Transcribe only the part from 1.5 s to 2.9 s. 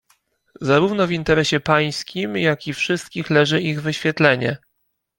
pańskim, jak i